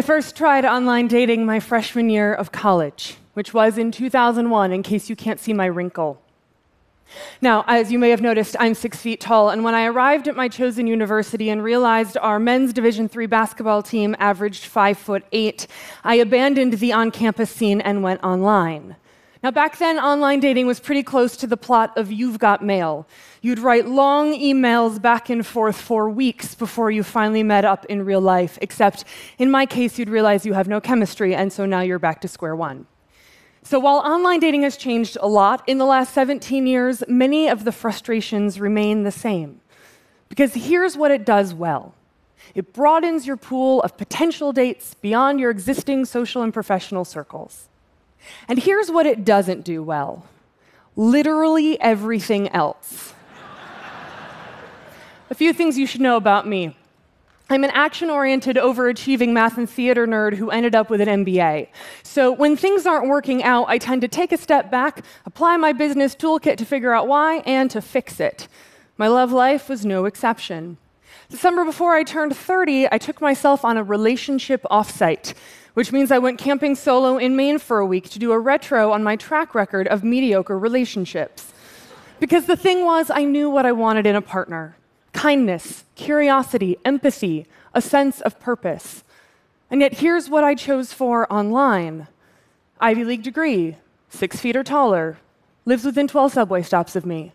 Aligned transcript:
I 0.00 0.02
first 0.02 0.34
tried 0.34 0.64
online 0.64 1.08
dating 1.08 1.44
my 1.44 1.60
freshman 1.60 2.08
year 2.08 2.32
of 2.32 2.50
college, 2.52 3.18
which 3.34 3.52
was 3.52 3.76
in 3.76 3.92
2001, 3.92 4.72
in 4.72 4.82
case 4.82 5.10
you 5.10 5.14
can't 5.14 5.38
see 5.38 5.52
my 5.52 5.66
wrinkle. 5.66 6.22
Now, 7.42 7.66
as 7.66 7.92
you 7.92 7.98
may 7.98 8.08
have 8.08 8.22
noticed, 8.22 8.56
I'm 8.58 8.72
six 8.72 8.96
feet 8.96 9.20
tall, 9.20 9.50
and 9.50 9.62
when 9.62 9.74
I 9.74 9.84
arrived 9.84 10.26
at 10.26 10.34
my 10.34 10.48
chosen 10.48 10.86
university 10.86 11.50
and 11.50 11.62
realized 11.62 12.16
our 12.16 12.38
men's 12.38 12.72
Division 12.72 13.10
III 13.14 13.26
basketball 13.26 13.82
team 13.82 14.16
averaged 14.18 14.64
five 14.64 14.96
foot 14.96 15.22
eight, 15.32 15.66
I 16.02 16.14
abandoned 16.14 16.78
the 16.78 16.94
on 16.94 17.10
campus 17.10 17.50
scene 17.50 17.82
and 17.82 18.02
went 18.02 18.24
online. 18.24 18.96
Now, 19.42 19.50
back 19.50 19.78
then, 19.78 19.98
online 19.98 20.40
dating 20.40 20.66
was 20.66 20.80
pretty 20.80 21.02
close 21.02 21.34
to 21.38 21.46
the 21.46 21.56
plot 21.56 21.96
of 21.96 22.12
You've 22.12 22.38
Got 22.38 22.62
Mail. 22.62 23.06
You'd 23.40 23.58
write 23.58 23.88
long 23.88 24.34
emails 24.34 25.00
back 25.00 25.30
and 25.30 25.46
forth 25.46 25.80
for 25.80 26.10
weeks 26.10 26.54
before 26.54 26.90
you 26.90 27.02
finally 27.02 27.42
met 27.42 27.64
up 27.64 27.86
in 27.86 28.04
real 28.04 28.20
life, 28.20 28.58
except 28.60 29.04
in 29.38 29.50
my 29.50 29.64
case, 29.64 29.98
you'd 29.98 30.10
realize 30.10 30.44
you 30.44 30.52
have 30.52 30.68
no 30.68 30.78
chemistry, 30.78 31.34
and 31.34 31.50
so 31.50 31.64
now 31.64 31.80
you're 31.80 31.98
back 31.98 32.20
to 32.20 32.28
square 32.28 32.54
one. 32.54 32.86
So, 33.62 33.78
while 33.78 34.00
online 34.00 34.40
dating 34.40 34.62
has 34.64 34.76
changed 34.76 35.16
a 35.22 35.28
lot 35.28 35.66
in 35.66 35.78
the 35.78 35.86
last 35.86 36.12
17 36.12 36.66
years, 36.66 37.02
many 37.08 37.48
of 37.48 37.64
the 37.64 37.72
frustrations 37.72 38.60
remain 38.60 39.04
the 39.04 39.10
same. 39.10 39.62
Because 40.28 40.52
here's 40.52 40.98
what 40.98 41.10
it 41.10 41.24
does 41.24 41.54
well 41.54 41.94
it 42.54 42.74
broadens 42.74 43.26
your 43.26 43.38
pool 43.38 43.80
of 43.80 43.96
potential 43.96 44.52
dates 44.52 44.92
beyond 44.92 45.40
your 45.40 45.50
existing 45.50 46.04
social 46.04 46.42
and 46.42 46.52
professional 46.52 47.06
circles. 47.06 47.70
And 48.48 48.58
here's 48.58 48.90
what 48.90 49.06
it 49.06 49.24
doesn't 49.24 49.64
do 49.64 49.82
well 49.82 50.26
literally 50.96 51.80
everything 51.80 52.48
else. 52.48 53.14
A 55.30 55.34
few 55.34 55.52
things 55.52 55.78
you 55.78 55.86
should 55.86 56.00
know 56.00 56.16
about 56.16 56.46
me. 56.46 56.76
I'm 57.48 57.64
an 57.64 57.70
action 57.70 58.10
oriented, 58.10 58.56
overachieving 58.56 59.30
math 59.30 59.58
and 59.58 59.68
theater 59.68 60.06
nerd 60.06 60.34
who 60.34 60.50
ended 60.50 60.74
up 60.76 60.88
with 60.88 61.00
an 61.00 61.24
MBA. 61.24 61.68
So 62.04 62.30
when 62.30 62.56
things 62.56 62.86
aren't 62.86 63.08
working 63.08 63.42
out, 63.42 63.64
I 63.68 63.78
tend 63.78 64.02
to 64.02 64.08
take 64.08 64.30
a 64.30 64.36
step 64.36 64.70
back, 64.70 65.04
apply 65.26 65.56
my 65.56 65.72
business 65.72 66.14
toolkit 66.14 66.58
to 66.58 66.64
figure 66.64 66.92
out 66.92 67.08
why, 67.08 67.38
and 67.38 67.68
to 67.72 67.80
fix 67.80 68.20
it. 68.20 68.46
My 68.96 69.08
love 69.08 69.32
life 69.32 69.68
was 69.68 69.84
no 69.84 70.04
exception. 70.04 70.78
The 71.30 71.36
summer 71.36 71.64
before 71.64 71.94
I 71.94 72.04
turned 72.04 72.36
30, 72.36 72.88
I 72.92 72.98
took 72.98 73.20
myself 73.20 73.64
on 73.64 73.76
a 73.76 73.82
relationship 73.82 74.62
offsite, 74.70 75.34
which 75.80 75.92
means 75.92 76.12
I 76.12 76.18
went 76.18 76.38
camping 76.38 76.74
solo 76.74 77.16
in 77.16 77.36
Maine 77.36 77.58
for 77.58 77.78
a 77.78 77.86
week 77.86 78.10
to 78.10 78.18
do 78.18 78.32
a 78.32 78.38
retro 78.38 78.92
on 78.92 79.02
my 79.02 79.16
track 79.16 79.54
record 79.54 79.88
of 79.88 80.04
mediocre 80.04 80.58
relationships. 80.58 81.54
Because 82.18 82.44
the 82.44 82.54
thing 82.54 82.84
was, 82.84 83.10
I 83.10 83.24
knew 83.24 83.48
what 83.48 83.64
I 83.64 83.72
wanted 83.72 84.04
in 84.04 84.14
a 84.14 84.20
partner 84.20 84.76
kindness, 85.14 85.84
curiosity, 85.94 86.76
empathy, 86.84 87.46
a 87.72 87.80
sense 87.80 88.20
of 88.20 88.38
purpose. 88.38 89.04
And 89.70 89.80
yet, 89.80 89.94
here's 89.94 90.28
what 90.28 90.44
I 90.44 90.54
chose 90.54 90.92
for 90.92 91.26
online 91.32 92.08
Ivy 92.78 93.04
League 93.04 93.22
degree, 93.22 93.78
six 94.10 94.38
feet 94.38 94.56
or 94.56 94.62
taller, 94.62 95.16
lives 95.64 95.86
within 95.86 96.06
12 96.06 96.34
subway 96.34 96.60
stops 96.60 96.94
of 96.94 97.06
me. 97.06 97.32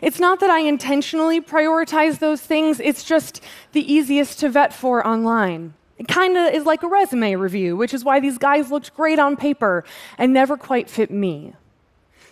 It's 0.00 0.18
not 0.18 0.40
that 0.40 0.48
I 0.48 0.60
intentionally 0.60 1.42
prioritize 1.42 2.20
those 2.20 2.40
things, 2.40 2.80
it's 2.80 3.04
just 3.04 3.42
the 3.72 3.92
easiest 3.92 4.38
to 4.38 4.48
vet 4.48 4.72
for 4.72 5.06
online. 5.06 5.74
It 6.00 6.08
kind 6.08 6.38
of 6.38 6.54
is 6.54 6.64
like 6.64 6.82
a 6.82 6.88
resume 6.88 7.34
review, 7.34 7.76
which 7.76 7.92
is 7.92 8.04
why 8.04 8.20
these 8.20 8.38
guys 8.38 8.70
looked 8.70 8.96
great 8.96 9.18
on 9.18 9.36
paper 9.36 9.84
and 10.16 10.32
never 10.32 10.56
quite 10.56 10.88
fit 10.88 11.10
me. 11.10 11.52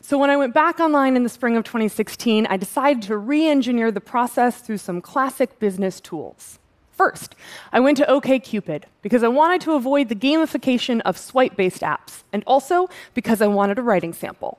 So 0.00 0.16
when 0.16 0.30
I 0.30 0.38
went 0.38 0.54
back 0.54 0.80
online 0.80 1.16
in 1.16 1.22
the 1.22 1.28
spring 1.28 1.54
of 1.54 1.64
2016, 1.64 2.46
I 2.46 2.56
decided 2.56 3.02
to 3.02 3.18
re 3.18 3.46
engineer 3.46 3.90
the 3.90 4.00
process 4.00 4.62
through 4.62 4.78
some 4.78 5.02
classic 5.02 5.58
business 5.58 6.00
tools. 6.00 6.58
First, 6.92 7.34
I 7.70 7.78
went 7.78 7.98
to 7.98 8.06
OKCupid 8.06 8.84
because 9.02 9.22
I 9.22 9.28
wanted 9.28 9.60
to 9.60 9.74
avoid 9.74 10.08
the 10.08 10.14
gamification 10.14 11.02
of 11.02 11.18
swipe 11.18 11.54
based 11.54 11.82
apps, 11.82 12.22
and 12.32 12.42
also 12.46 12.88
because 13.12 13.42
I 13.42 13.48
wanted 13.48 13.78
a 13.78 13.82
writing 13.82 14.14
sample. 14.14 14.56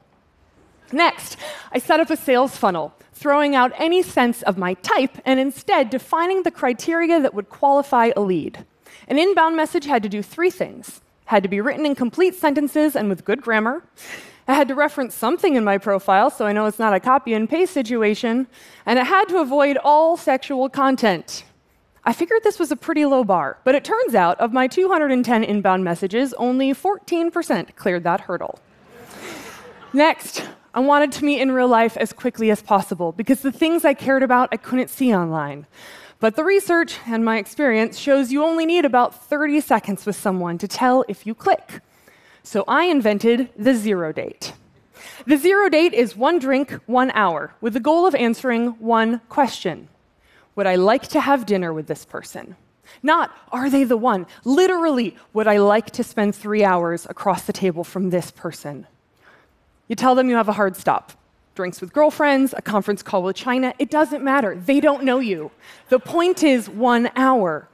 Next, 0.92 1.36
I 1.72 1.80
set 1.80 2.00
up 2.00 2.12
a 2.12 2.16
sales 2.16 2.56
funnel, 2.56 2.94
throwing 3.14 3.56
out 3.56 3.72
any 3.76 4.04
sense 4.04 4.44
of 4.44 4.60
my 4.60 4.76
type 4.76 5.18
and 5.26 5.40
instead 5.40 5.90
defining 5.90 6.44
the 6.44 6.52
criteria 6.52 7.20
that 7.20 7.34
would 7.34 7.50
qualify 7.50 8.12
a 8.16 8.22
lead. 8.22 8.66
An 9.08 9.18
inbound 9.18 9.56
message 9.56 9.86
had 9.86 10.04
to 10.04 10.10
do 10.10 10.22
three 10.22 10.50
things 10.50 11.02
had 11.30 11.44
to 11.44 11.50
be 11.50 11.62
written 11.62 11.86
in 11.86 11.94
complete 11.94 12.34
sentences 12.34 12.96
and 12.96 13.08
with 13.08 13.24
good 13.24 13.40
grammar. 13.40 13.84
I 14.48 14.56
had 14.56 14.68
to 14.70 14.74
reference 14.74 15.14
something 15.14 15.56
in 15.56 15.64
my 15.64 15.78
profile 15.78 16.32
so 16.32 16.48
I 16.48 16.54
know 16.54 16.66
it's 16.66 16.80
not 16.80 16.96
a 16.96 17.00
copy 17.00 17.36
and 17.36 17.48
paste 17.48 17.72
situation, 17.72 18.48
and 18.88 18.98
it 18.98 19.06
had 19.06 19.26
to 19.26 19.38
avoid 19.38 19.78
all 19.84 20.18
sexual 20.18 20.70
content. 20.70 21.44
I 22.04 22.14
figured 22.14 22.42
this 22.42 22.58
was 22.58 22.72
a 22.72 22.76
pretty 22.76 23.06
low 23.06 23.24
bar, 23.24 23.60
but 23.64 23.76
it 23.76 23.84
turns 23.84 24.16
out 24.16 24.40
of 24.40 24.54
my 24.54 24.66
210 24.66 25.44
inbound 25.44 25.84
messages, 25.84 26.34
only 26.34 26.74
14% 26.74 27.76
cleared 27.76 28.04
that 28.06 28.22
hurdle. 28.22 28.58
Next, 29.94 30.44
I 30.74 30.80
wanted 30.80 31.12
to 31.12 31.26
meet 31.26 31.42
in 31.42 31.52
real 31.52 31.68
life 31.68 31.96
as 31.96 32.12
quickly 32.12 32.50
as 32.50 32.64
possible 32.64 33.12
because 33.12 33.42
the 33.42 33.52
things 33.52 33.86
I 33.86 33.94
cared 33.94 34.24
about 34.24 34.50
I 34.52 34.58
couldn't 34.58 34.90
see 34.90 35.14
online. 35.14 35.68
But 36.20 36.36
the 36.36 36.44
research 36.44 36.98
and 37.08 37.24
my 37.24 37.38
experience 37.38 37.98
shows 37.98 38.32
you 38.32 38.44
only 38.44 38.66
need 38.66 38.84
about 38.84 39.24
30 39.30 39.62
seconds 39.62 40.06
with 40.06 40.18
someone 40.18 40.58
to 40.58 40.68
tell 40.68 41.06
if 41.08 41.26
you 41.26 41.34
click. 41.34 41.82
So 42.44 42.66
I 42.68 42.86
invented 42.86 43.50
the 43.58 43.74
zero 43.74 44.12
date. 44.12 44.54
The 45.26 45.38
zero 45.38 45.70
date 45.70 45.94
is 45.94 46.18
one 46.18 46.38
drink, 46.40 46.72
one 46.88 47.12
hour, 47.12 47.54
with 47.62 47.74
the 47.74 47.80
goal 47.80 48.06
of 48.06 48.16
answering 48.16 48.72
one 48.80 49.22
question 49.30 49.88
Would 50.56 50.68
I 50.68 50.76
like 50.76 51.08
to 51.10 51.22
have 51.22 51.46
dinner 51.46 51.72
with 51.72 51.88
this 51.88 52.04
person? 52.04 52.58
Not, 53.02 53.32
are 53.52 53.70
they 53.70 53.84
the 53.86 53.98
one? 53.98 54.26
Literally, 54.44 55.16
would 55.32 55.48
I 55.48 55.58
like 55.58 55.92
to 55.92 56.04
spend 56.04 56.36
three 56.36 56.64
hours 56.64 57.06
across 57.10 57.44
the 57.44 57.54
table 57.54 57.84
from 57.84 58.10
this 58.10 58.32
person? 58.32 58.88
You 59.88 59.96
tell 59.96 60.16
them 60.16 60.30
you 60.30 60.36
have 60.36 60.50
a 60.50 60.54
hard 60.54 60.76
stop. 60.76 61.14
Drinks 61.60 61.82
with 61.82 61.92
girlfriends, 61.92 62.54
a 62.56 62.62
conference 62.62 63.04
call 63.04 63.22
with 63.22 63.36
China, 63.36 63.74
it 63.80 63.90
doesn't 63.90 64.24
matter. 64.24 64.56
They 64.56 64.80
don't 64.80 65.04
know 65.04 65.20
you. 65.20 65.52
The 65.90 66.00
point 66.00 66.42
is 66.42 66.70
one 66.70 67.12
hour. 67.18 67.68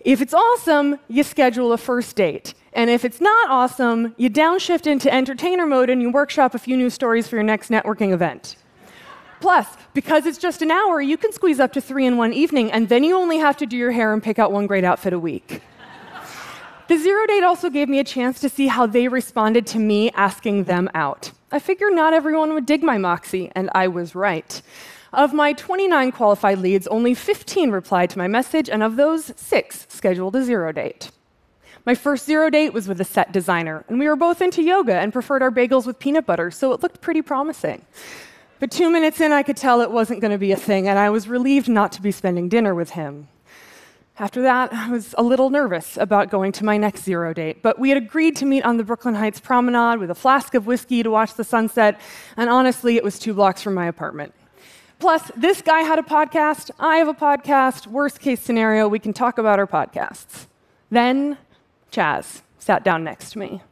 If 0.00 0.20
it's 0.20 0.34
awesome, 0.34 0.98
you 1.06 1.22
schedule 1.22 1.72
a 1.72 1.78
first 1.78 2.16
date. 2.16 2.54
And 2.72 2.90
if 2.90 3.04
it's 3.04 3.20
not 3.20 3.48
awesome, 3.48 4.16
you 4.16 4.30
downshift 4.30 4.88
into 4.88 5.14
entertainer 5.14 5.64
mode 5.64 5.90
and 5.90 6.02
you 6.02 6.10
workshop 6.10 6.56
a 6.56 6.58
few 6.58 6.76
new 6.76 6.90
stories 6.90 7.28
for 7.28 7.36
your 7.36 7.44
next 7.44 7.70
networking 7.70 8.12
event. 8.12 8.56
Plus, 9.40 9.68
because 9.94 10.26
it's 10.26 10.36
just 10.36 10.60
an 10.60 10.72
hour, 10.72 11.00
you 11.00 11.16
can 11.16 11.32
squeeze 11.32 11.60
up 11.60 11.72
to 11.74 11.80
three 11.80 12.06
in 12.06 12.16
one 12.16 12.32
evening, 12.32 12.72
and 12.72 12.88
then 12.88 13.04
you 13.04 13.16
only 13.16 13.38
have 13.38 13.56
to 13.58 13.64
do 13.64 13.76
your 13.76 13.92
hair 13.92 14.12
and 14.12 14.24
pick 14.24 14.40
out 14.40 14.50
one 14.50 14.66
great 14.66 14.82
outfit 14.82 15.12
a 15.12 15.20
week. 15.20 15.62
The 16.88 16.98
zero 16.98 17.28
date 17.28 17.44
also 17.44 17.70
gave 17.70 17.88
me 17.88 18.00
a 18.00 18.04
chance 18.04 18.40
to 18.40 18.48
see 18.48 18.66
how 18.66 18.86
they 18.86 19.06
responded 19.06 19.68
to 19.68 19.78
me 19.78 20.10
asking 20.16 20.64
them 20.64 20.90
out. 20.94 21.30
I 21.52 21.58
figured 21.58 21.94
not 21.94 22.14
everyone 22.14 22.54
would 22.54 22.66
dig 22.66 22.82
my 22.82 22.96
moxie, 22.96 23.50
and 23.56 23.70
I 23.74 23.88
was 23.88 24.14
right. 24.14 24.62
Of 25.12 25.32
my 25.32 25.52
29 25.52 26.12
qualified 26.12 26.58
leads, 26.58 26.86
only 26.86 27.12
15 27.12 27.70
replied 27.70 28.10
to 28.10 28.18
my 28.18 28.28
message, 28.28 28.70
and 28.70 28.84
of 28.84 28.94
those, 28.94 29.32
six 29.34 29.86
scheduled 29.88 30.36
a 30.36 30.44
zero 30.44 30.70
date. 30.70 31.10
My 31.84 31.96
first 31.96 32.26
zero 32.26 32.50
date 32.50 32.72
was 32.72 32.86
with 32.86 33.00
a 33.00 33.04
set 33.04 33.32
designer, 33.32 33.84
and 33.88 33.98
we 33.98 34.06
were 34.06 34.14
both 34.14 34.40
into 34.40 34.62
yoga 34.62 34.94
and 34.94 35.12
preferred 35.12 35.42
our 35.42 35.50
bagels 35.50 35.86
with 35.86 35.98
peanut 35.98 36.26
butter, 36.26 36.52
so 36.52 36.72
it 36.72 36.82
looked 36.82 37.00
pretty 37.00 37.22
promising. 37.22 37.84
But 38.60 38.70
two 38.70 38.88
minutes 38.88 39.20
in, 39.20 39.32
I 39.32 39.42
could 39.42 39.56
tell 39.56 39.80
it 39.80 39.90
wasn't 39.90 40.20
going 40.20 40.30
to 40.30 40.38
be 40.38 40.52
a 40.52 40.56
thing, 40.56 40.86
and 40.86 41.00
I 41.00 41.10
was 41.10 41.26
relieved 41.26 41.68
not 41.68 41.90
to 41.92 42.02
be 42.02 42.12
spending 42.12 42.48
dinner 42.48 42.76
with 42.76 42.90
him. 42.90 43.26
After 44.20 44.42
that, 44.42 44.70
I 44.74 44.90
was 44.90 45.14
a 45.16 45.22
little 45.22 45.48
nervous 45.48 45.96
about 45.96 46.28
going 46.28 46.52
to 46.52 46.64
my 46.66 46.76
next 46.76 47.04
zero 47.04 47.32
date, 47.32 47.62
but 47.62 47.78
we 47.78 47.88
had 47.88 47.96
agreed 47.96 48.36
to 48.36 48.44
meet 48.44 48.62
on 48.64 48.76
the 48.76 48.84
Brooklyn 48.84 49.14
Heights 49.14 49.40
promenade 49.40 49.98
with 49.98 50.10
a 50.10 50.14
flask 50.14 50.52
of 50.54 50.66
whiskey 50.66 51.02
to 51.02 51.10
watch 51.10 51.36
the 51.36 51.42
sunset, 51.42 51.98
and 52.36 52.50
honestly, 52.50 52.96
it 52.96 53.02
was 53.02 53.18
two 53.18 53.32
blocks 53.32 53.62
from 53.62 53.72
my 53.72 53.86
apartment. 53.86 54.34
Plus, 54.98 55.30
this 55.34 55.62
guy 55.62 55.80
had 55.80 55.98
a 55.98 56.02
podcast, 56.02 56.70
I 56.78 56.96
have 56.96 57.08
a 57.08 57.14
podcast. 57.14 57.86
Worst 57.86 58.20
case 58.20 58.40
scenario, 58.40 58.88
we 58.88 58.98
can 58.98 59.14
talk 59.14 59.38
about 59.38 59.58
our 59.58 59.66
podcasts. 59.66 60.44
Then 60.90 61.38
Chaz 61.90 62.42
sat 62.58 62.84
down 62.84 63.02
next 63.02 63.32
to 63.32 63.38
me. 63.38 63.62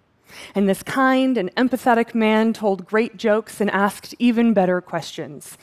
And 0.55 0.67
this 0.67 0.83
kind 0.83 1.37
and 1.37 1.55
empathetic 1.57 2.15
man 2.15 2.55
told 2.55 2.87
great 2.87 3.19
jokes 3.19 3.61
and 3.61 3.71
asked 3.71 4.15
even 4.19 4.55
better 4.55 4.81
questions. 4.81 5.59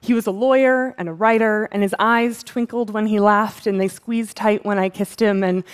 He 0.00 0.14
was 0.14 0.26
a 0.26 0.30
lawyer 0.30 0.94
and 0.96 1.08
a 1.08 1.12
writer, 1.12 1.68
and 1.72 1.82
his 1.82 1.94
eyes 1.98 2.42
twinkled 2.42 2.90
when 2.90 3.06
he 3.06 3.18
laughed, 3.20 3.66
and 3.66 3.80
they 3.80 3.88
squeezed 3.88 4.36
tight 4.36 4.64
when 4.64 4.78
I 4.78 4.88
kissed 4.88 5.20
him. 5.20 5.42
And 5.42 5.64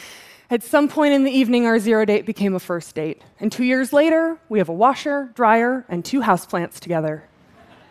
at 0.51 0.63
some 0.63 0.89
point 0.89 1.15
in 1.15 1.25
the 1.25 1.31
evening, 1.31 1.67
our 1.67 1.79
zero 1.79 2.05
date 2.05 2.27
became 2.27 2.55
a 2.55 2.61
first 2.61 2.95
date. 2.95 3.23
And 3.41 3.53
two 3.53 3.65
years 3.65 3.93
later, 3.93 4.39
we 4.49 4.59
have 4.59 4.69
a 4.69 4.73
washer, 4.75 5.31
dryer, 5.35 5.85
and 5.89 6.05
two 6.05 6.21
houseplants 6.21 6.81
together. 6.81 7.25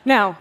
Now, 0.05 0.37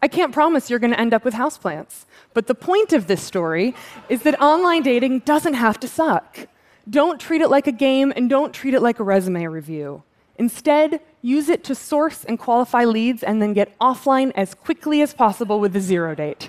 I 0.00 0.08
can't 0.08 0.32
promise 0.32 0.70
you're 0.70 0.78
going 0.78 0.92
to 0.92 1.00
end 1.00 1.12
up 1.12 1.24
with 1.24 1.34
houseplants, 1.34 2.04
but 2.32 2.46
the 2.46 2.54
point 2.54 2.92
of 2.92 3.06
this 3.06 3.22
story 3.22 3.74
is 4.08 4.22
that 4.22 4.40
online 4.40 4.82
dating 4.82 5.20
doesn't 5.20 5.54
have 5.54 5.80
to 5.80 5.88
suck. 5.88 6.46
Don't 6.88 7.20
treat 7.20 7.42
it 7.42 7.48
like 7.48 7.66
a 7.66 7.72
game 7.72 8.12
and 8.14 8.30
don't 8.30 8.52
treat 8.52 8.74
it 8.74 8.80
like 8.80 9.00
a 9.00 9.04
resume 9.04 9.46
review. 9.46 10.04
Instead, 10.38 11.00
use 11.20 11.48
it 11.48 11.64
to 11.64 11.74
source 11.74 12.24
and 12.24 12.38
qualify 12.38 12.84
leads 12.84 13.22
and 13.22 13.42
then 13.42 13.52
get 13.52 13.76
offline 13.80 14.32
as 14.36 14.54
quickly 14.54 15.02
as 15.02 15.12
possible 15.12 15.58
with 15.58 15.72
the 15.72 15.80
zero 15.80 16.14
date. 16.14 16.48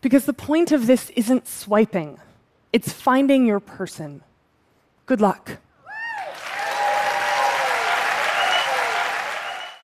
Because 0.00 0.26
the 0.26 0.32
point 0.32 0.70
of 0.70 0.86
this 0.86 1.10
isn't 1.10 1.48
swiping, 1.48 2.18
it's 2.72 2.92
finding 2.92 3.46
your 3.46 3.60
person. 3.60 4.22
Good 5.06 5.20
luck. 5.20 5.58